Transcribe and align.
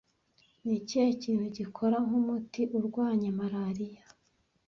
Ni 0.63 0.73
ikihe 0.79 1.09
kintu 1.23 1.45
gikora 1.57 1.97
nk'umuti 2.05 2.61
urwanya 2.77 3.29
malaria 3.39 4.03